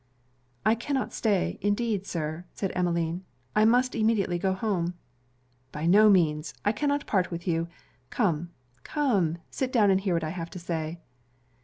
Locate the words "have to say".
10.31-10.99